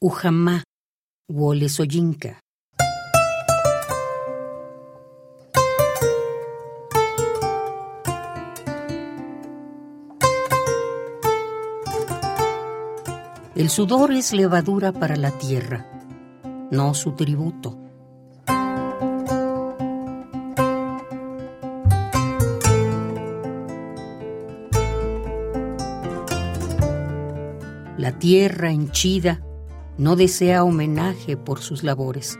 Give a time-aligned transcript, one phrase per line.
[0.00, 0.62] Ujamá,
[1.28, 2.38] Wole Soyinka.
[13.56, 15.84] El sudor es levadura para la tierra,
[16.70, 17.76] no su tributo.
[27.96, 29.42] La tierra henchida
[29.98, 32.38] no desea homenaje por sus labores.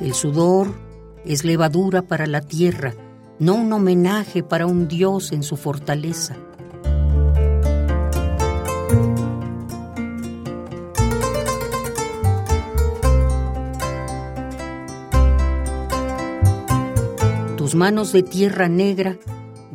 [0.00, 0.72] El sudor
[1.26, 2.94] es levadura para la tierra,
[3.38, 6.36] no un homenaje para un dios en su fortaleza.
[17.56, 19.18] Tus manos de tierra negra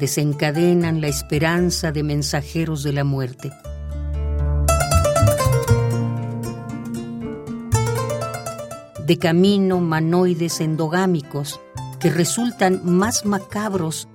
[0.01, 3.53] desencadenan la esperanza de mensajeros de la muerte.
[9.05, 11.61] De camino manoides endogámicos
[11.99, 14.07] que resultan más macabros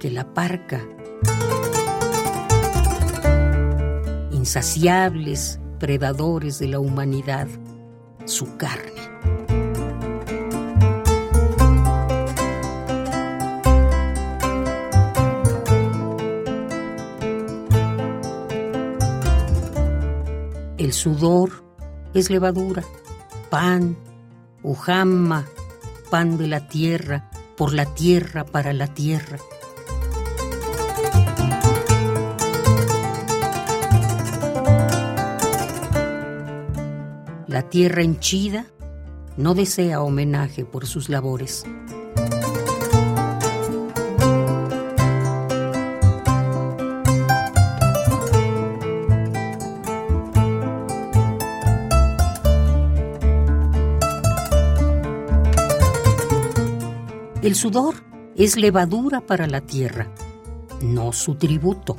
[0.00, 0.80] que la parca.
[4.32, 7.48] Insaciables predadores de la humanidad,
[8.24, 9.43] su carne.
[20.84, 21.64] El sudor
[22.12, 22.84] es levadura,
[23.48, 23.96] pan,
[24.62, 25.46] ujama,
[26.10, 29.38] pan de la tierra, por la tierra, para la tierra.
[37.46, 38.66] La tierra henchida
[39.38, 41.64] no desea homenaje por sus labores.
[57.44, 57.96] El sudor
[58.36, 60.10] es levadura para la tierra,
[60.80, 61.94] no su tributo.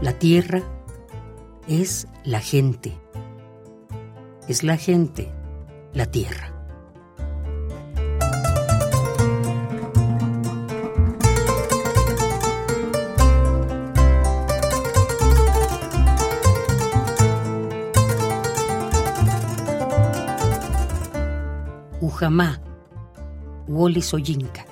[0.00, 0.62] La tierra
[1.68, 2.98] es la gente.
[4.48, 5.30] Es la gente,
[5.92, 6.51] la tierra.
[22.02, 22.58] Ujamá,
[23.68, 24.64] Wole Soyinka.